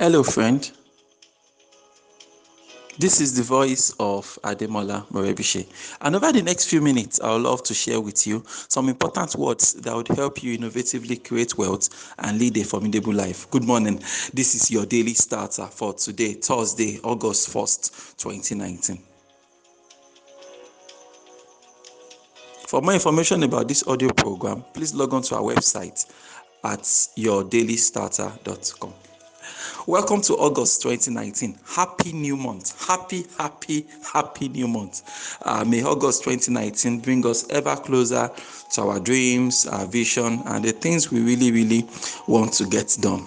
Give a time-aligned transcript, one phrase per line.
[0.00, 0.70] Hello, friend.
[2.98, 5.66] This is the voice of Ademola Morebishe.
[6.00, 9.34] And over the next few minutes, I would love to share with you some important
[9.34, 13.50] words that would help you innovatively create wealth and lead a formidable life.
[13.50, 13.98] Good morning.
[14.32, 19.02] This is your daily starter for today, Thursday, August 1st, 2019.
[22.68, 26.10] For more information about this audio program, please log on to our website
[26.64, 26.84] at
[27.18, 28.94] yourdailystarter.com.
[29.86, 31.58] Welcome to August 2019.
[31.64, 32.86] Happy new month.
[32.86, 35.38] Happy, happy, happy new month.
[35.42, 38.30] Uh, may August 2019 bring us ever closer
[38.74, 41.88] to our dreams, our vision, and the things we really, really
[42.28, 43.26] want to get done.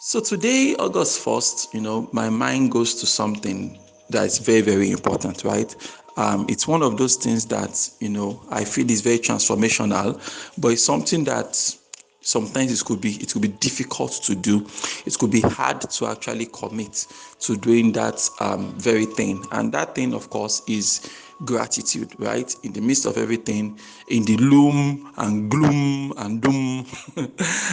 [0.00, 3.78] So today, August 1st, you know, my mind goes to something
[4.10, 5.74] that's very, very important, right?
[6.16, 10.20] Um, it's one of those things that, you know, I feel is very transformational,
[10.58, 11.76] but it's something that
[12.24, 14.66] sometimes it could be it could be difficult to do.
[15.06, 17.06] It could be hard to actually commit
[17.40, 19.44] to doing that um, very thing.
[19.52, 21.08] And that thing of course is
[21.44, 22.54] gratitude right?
[22.62, 26.86] In the midst of everything in the loom and gloom and doom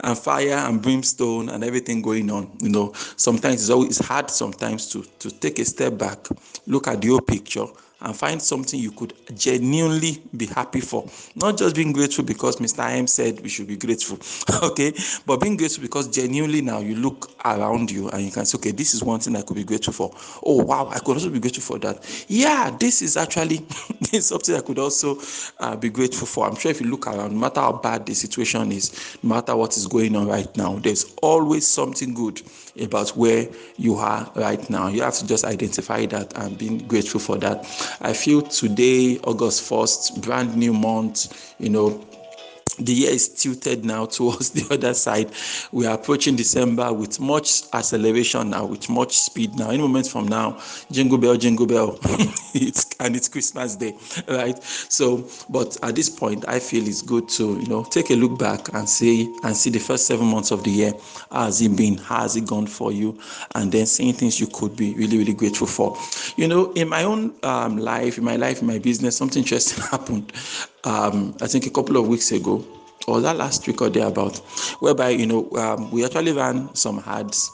[0.00, 4.88] and fire and brimstone and everything going on you know sometimes it's always hard sometimes
[4.88, 6.28] to to take a step back
[6.66, 7.66] look at the whole picture
[8.02, 11.08] and find something you could genuinely be happy for.
[11.36, 12.88] Not just being grateful because Mr.
[12.90, 14.18] M said we should be grateful,
[14.70, 14.92] okay,
[15.26, 18.72] but being grateful because genuinely now you look around you and you can say, okay,
[18.72, 20.12] this is one thing I could be grateful for.
[20.44, 22.26] Oh, wow, I could also be grateful for that.
[22.28, 23.58] Yeah, this is actually
[24.20, 25.18] something I could also
[25.60, 26.46] uh, be grateful for.
[26.46, 29.56] I'm sure if you look around, no matter how bad the situation is, no matter
[29.56, 32.42] what is going on right now, there's always something good
[32.80, 34.88] about where you are right now.
[34.88, 37.64] You have to just identify that and be grateful for that.
[38.00, 42.04] I feel today, August 1st, brand new month, you know,
[42.78, 45.30] the year is tilted now towards the other side.
[45.72, 49.70] We are approaching December with much acceleration now, with much speed now.
[49.70, 50.60] Any moment from now,
[50.90, 51.98] jingle bell, jingle bell,
[52.54, 53.94] it's and it's Christmas Day,
[54.28, 54.62] right?
[54.62, 58.38] So, but at this point, I feel it's good to you know take a look
[58.38, 60.92] back and see and see the first seven months of the year.
[61.30, 61.98] Has it been?
[61.98, 63.18] How has it gone for you?
[63.54, 65.96] And then seeing things you could be really, really grateful for.
[66.36, 69.82] You know, in my own um, life, in my life, in my business, something interesting
[69.90, 70.32] happened
[70.84, 72.61] um, I think a couple of weeks ago,
[73.06, 74.38] or that last week or thereabout,
[74.80, 77.50] whereby you know um, we actually ran some ads,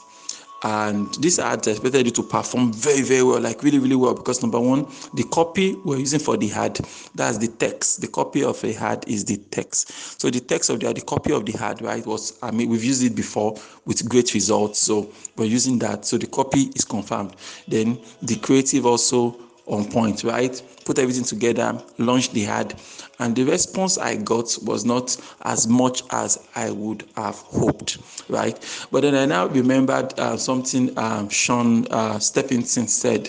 [0.63, 4.41] and these ads expected you to perform very very well, like really really well, because
[4.41, 6.79] number one, the copy we're using for the ad,
[7.15, 8.01] that's the text.
[8.01, 10.21] The copy of a ad is the text.
[10.21, 12.69] So the text of the ad, the copy of the ad, right, was I mean
[12.69, 14.79] we've used it before with great results.
[14.79, 16.05] So we're using that.
[16.05, 17.35] So the copy is confirmed.
[17.67, 19.37] Then the creative also
[19.69, 20.61] on point, right?
[20.85, 22.79] Put everything together, launched the ad,
[23.19, 27.99] and the response I got was not as much as I would have hoped,
[28.29, 28.57] right?
[28.91, 33.27] But then I now remembered uh, something um, Sean uh, said.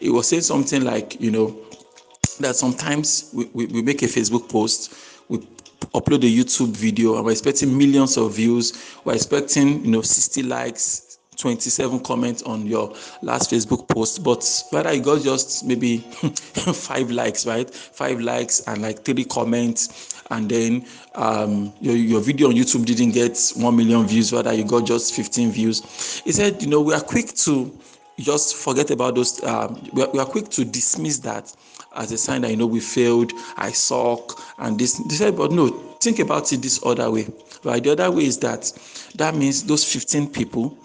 [0.00, 1.56] He was saying something like, you know,
[2.40, 4.94] that sometimes we, we, we make a Facebook post,
[5.28, 5.38] we
[5.94, 10.42] upload a YouTube video, and we're expecting millions of views, we're expecting, you know, 60
[10.42, 11.05] likes,
[11.36, 15.98] 27 comments on your last Facebook post, but rather you got just maybe
[16.72, 17.72] five likes, right?
[17.72, 23.12] Five likes and like three comments, and then um, your, your video on YouTube didn't
[23.12, 26.20] get 1 million views, rather you got just 15 views.
[26.24, 27.76] He said, you know, we are quick to
[28.18, 31.54] just forget about those, um, we, are, we are quick to dismiss that
[31.96, 34.98] as a sign that you know we failed, I suck, and this.
[35.08, 35.68] They said, but no,
[36.00, 37.26] think about it this other way.
[37.64, 37.82] Right?
[37.82, 38.70] The other way is that
[39.16, 40.76] that means those 15 people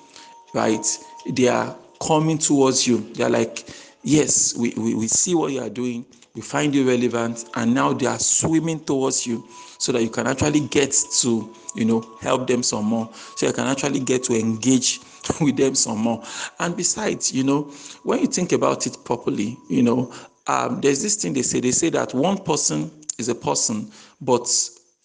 [0.54, 0.86] right?
[1.30, 1.76] They are
[2.06, 3.00] coming towards you.
[3.14, 3.68] They're like,
[4.04, 7.94] yes, we, we, we see what you are doing, we find you relevant, and now
[7.94, 9.46] they are swimming towards you
[9.78, 13.10] so that you can actually get to, you know, help them some more.
[13.36, 15.00] So you can actually get to engage
[15.42, 16.24] with them some more.
[16.60, 17.64] And besides, you know,
[18.04, 20.14] when you think about it properly, you know,
[20.48, 24.48] um, there's this thing they say, they say that one person is a person, but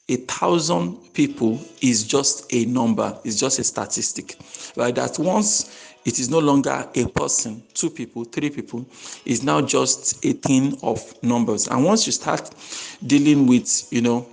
[0.08, 4.37] a thousand people is just a number, it's just a statistic,
[4.76, 4.94] right?
[4.94, 8.87] That once it is no longer a person, two people, three people,
[9.25, 11.67] is now just a thing of numbers.
[11.67, 12.50] And once you start
[13.05, 14.26] dealing with, you know,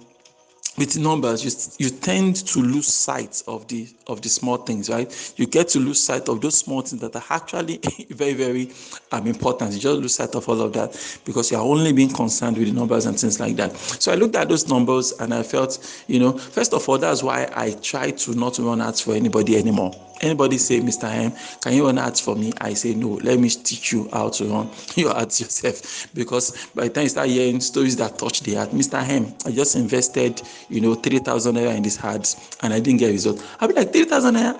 [0.77, 1.43] with numbers
[1.79, 5.33] you, you tend to lose sight of the of the small things right?
[5.37, 7.77] You get to lose sight of those small things that are actually
[8.09, 8.71] very very
[9.11, 9.73] um, important.
[9.73, 12.67] You just lose sight of all of that because you are only being concerned with
[12.67, 13.75] the numbers and things like that.
[13.77, 17.23] So i looked at those numbers and i felt you know first of all that's
[17.23, 19.93] why i try to not run ads for anybody anymore.
[20.21, 22.51] Anybody say mr m can you run ads for me?
[22.59, 26.07] I say no let me teach you how to run your ads yourself.
[26.13, 29.51] Because by the time you start hearing stories that touch the heart mr m i
[29.51, 33.43] just invested you know, 3,000 naira in these ads and I didn't get result.
[33.59, 34.53] I'll be like, 3,000 naira?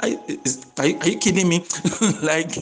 [0.77, 1.59] Are, are, you kidding me?
[2.23, 2.55] like,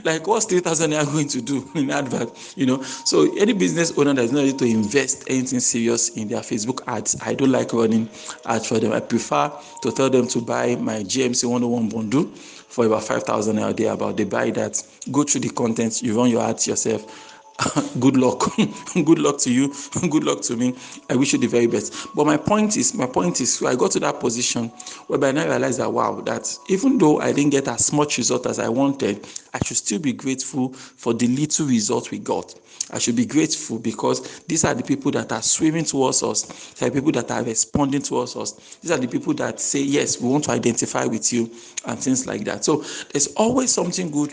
[0.04, 2.30] like what's 3,000 naira going to do in advert?
[2.56, 6.40] You know, so any business owner that's not ready to invest anything serious in their
[6.40, 8.08] Facebook ads, I don't like running
[8.46, 8.92] ads for them.
[8.92, 9.52] I prefer
[9.82, 13.86] to tell them to buy my GMC 101 bundle for about 5,000 naira a day
[13.86, 17.34] about they buy that, go through the content, you run your ads yourself
[17.98, 18.44] good luck
[19.04, 19.74] good luck to you
[20.10, 20.74] good luck to me
[21.10, 23.90] i wish you the very best but my point is my point is i got
[23.90, 24.68] to that position
[25.08, 28.60] whereby i realized that wow that even though i didn't get as much result as
[28.60, 32.54] i wanted i should still be grateful for the little result we got
[32.90, 36.44] I should be grateful because these are the people that are swimming towards us.
[36.72, 38.52] These are the people that are responding towards us.
[38.80, 41.50] These are the people that say, Yes, we want to identify with you,
[41.84, 42.64] and things like that.
[42.64, 42.82] So
[43.12, 44.32] there's always something good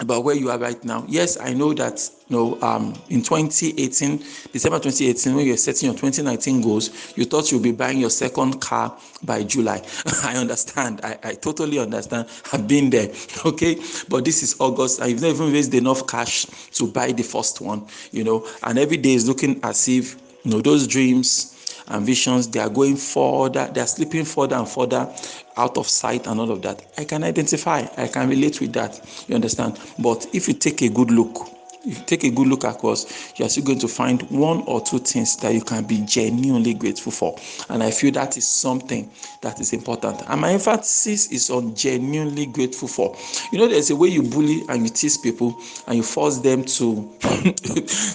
[0.00, 1.04] about where you are right now.
[1.08, 4.18] Yes, I know that you know um, in 2018,
[4.52, 8.60] December 2018, when you're setting your 2019 goals, you thought you'll be buying your second
[8.60, 9.82] car by July.
[10.22, 11.00] I understand.
[11.02, 12.28] I, I totally understand.
[12.52, 13.10] I've been there.
[13.46, 13.76] Okay,
[14.08, 17.86] but this is August, you've not even raised enough cash to buy the first one.
[18.10, 20.16] You know, and every day is looking as if
[20.46, 24.68] you know those dreams and visions they are going further they are slipping further and
[24.68, 25.12] further
[25.56, 26.82] out of sight and all of that.
[26.96, 29.78] I can identify i can relate with that you understand?
[29.98, 31.55] But if you take a good look
[31.86, 35.36] you take a good look across, you're still going to find one or two things
[35.36, 37.38] that you can be genuinely grateful for.
[37.68, 39.10] And I feel that is something
[39.42, 40.22] that is important.
[40.26, 43.16] And my emphasis is on genuinely grateful for.
[43.52, 45.56] You know, there's a way you bully and you tease people
[45.86, 47.16] and you force them to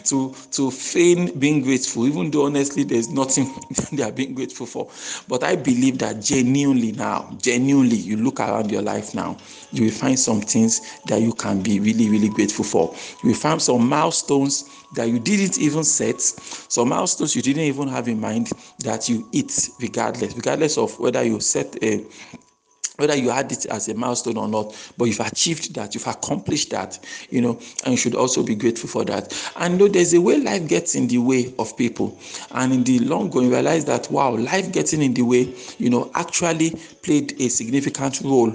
[0.03, 3.53] to to feign being grateful, even though honestly there's nothing
[3.93, 4.89] they are being grateful for.
[5.27, 9.37] But I believe that genuinely now, genuinely, you look around your life now,
[9.71, 12.93] you will find some things that you can be really, really grateful for.
[13.23, 17.87] You will find some milestones that you didn't even set, some milestones you didn't even
[17.87, 22.05] have in mind that you hit regardless, regardless of whether you set a
[22.97, 26.69] whether you had it as a milestone or not, but you've achieved that, you've accomplished
[26.69, 26.99] that,
[27.31, 29.33] you know, and you should also be grateful for that.
[29.55, 32.17] And know, there's a way life gets in the way of people,
[32.51, 35.89] and in the long run, you realize that wow, life getting in the way, you
[35.89, 38.53] know, actually played a significant role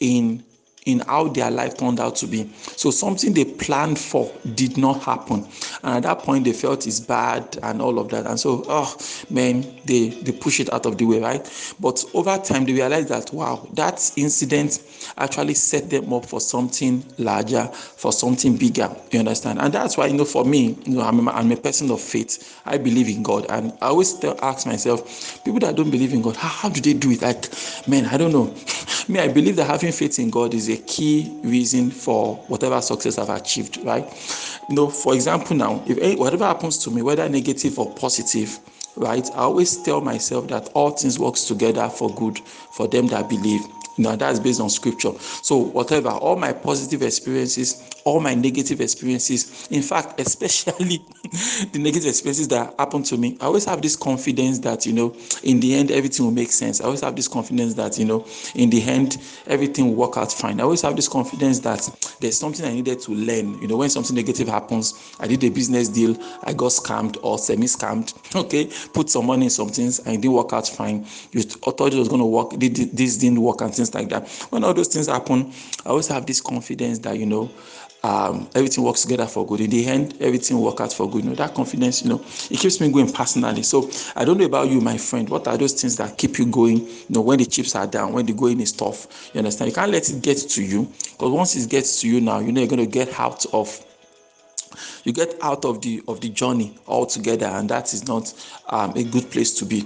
[0.00, 0.42] in
[0.84, 2.48] in how their life turned out to be.
[2.76, 5.46] So something they planned for did not happen.
[5.82, 8.26] And at that point they felt it's bad and all of that.
[8.26, 8.96] And so, oh
[9.30, 11.74] man, they, they push it out of the way, right?
[11.80, 14.82] But over time they realized that wow, that incident
[15.16, 18.94] actually set them up for something larger, for something bigger.
[19.10, 19.60] You understand?
[19.60, 22.00] And that's why, you know, for me, you know, I'm a, I'm a person of
[22.00, 22.60] faith.
[22.66, 23.46] I believe in God.
[23.48, 26.80] And I always tell, ask myself, people that don't believe in God, how, how do
[26.80, 27.22] they do it?
[27.22, 27.48] Like,
[27.88, 28.54] man, I don't know.
[29.08, 33.18] me, I believe that having faith in God is a key reason for whatever success
[33.18, 34.04] I've achieved, right?
[34.68, 38.58] You know, for example, now, if whatever happens to me, whether negative or positive,
[38.96, 43.28] right, I always tell myself that all things works together for good for them that
[43.28, 43.62] believe.
[43.96, 45.12] Now that's based on scripture.
[45.18, 51.02] So whatever, all my positive experiences, all my negative experiences, in fact, especially
[51.72, 55.16] the negative experiences that happen to me, I always have this confidence that you know,
[55.42, 56.80] in the end, everything will make sense.
[56.80, 60.32] I always have this confidence that you know, in the end, everything will work out
[60.32, 60.60] fine.
[60.60, 61.88] I always have this confidence that
[62.20, 63.60] there's something I needed to learn.
[63.60, 67.38] You know, when something negative happens, I did a business deal, I got scammed or
[67.38, 68.14] semi-scammed.
[68.44, 71.06] Okay, put some money in some things and it didn't work out fine.
[71.30, 74.28] You thought it was going to work, this didn't work, and things like that.
[74.50, 75.52] When all those things happen,
[75.84, 77.50] I always have this confidence that you know
[78.02, 79.60] um, everything works together for good.
[79.60, 81.24] In the end, everything works out for good.
[81.24, 83.62] You know that confidence, you know, it keeps me going personally.
[83.62, 85.28] So I don't know about you, my friend.
[85.28, 86.80] What are those things that keep you going?
[86.86, 89.30] You know, when the chips are down, when the going is tough.
[89.32, 89.70] You understand?
[89.70, 92.52] You can't let it get to you because once it gets to you now, you
[92.52, 93.84] know you're going to get out of
[95.04, 98.32] you get out of the of the journey altogether and that is not
[98.68, 99.84] um, a good place to be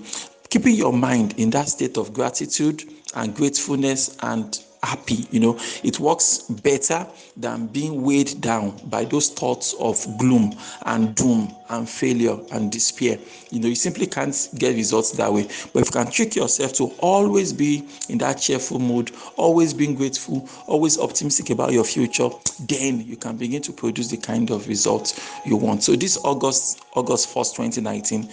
[0.51, 2.83] keeping your mind in that state of gratitude
[3.15, 5.59] and gratefulness and happy you know.
[5.83, 10.55] It works better than being weighed down by those thoughts of gloom
[10.87, 13.19] and doom and failure and despair.
[13.51, 15.49] You know you simply can't get results that way.
[15.73, 19.95] But if you can trick yourself to always be in that cheerful mood always being
[19.95, 22.29] grateful always optimistic about your future
[22.61, 25.83] then you can begin to produce the kind of results you want.
[25.83, 28.29] So this august august 1st 2019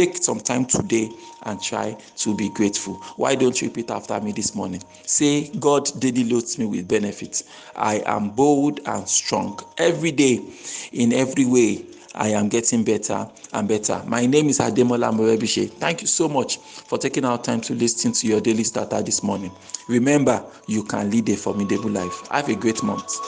[0.00, 1.10] Take some time today
[1.42, 2.94] and try to be grateful.
[3.16, 4.82] Why don't you repeat after me this morning?
[5.04, 7.44] Say, God daily loads me with benefits.
[7.76, 9.60] I am bold and strong.
[9.76, 10.40] Every day,
[10.92, 14.02] in every way, I am getting better and better.
[14.06, 15.68] My name is Ademola Morebishe.
[15.72, 19.22] Thank you so much for taking our time to listen to your daily starter this
[19.22, 19.52] morning.
[19.86, 22.26] Remember, you can lead a formidable life.
[22.30, 23.18] Have a great month.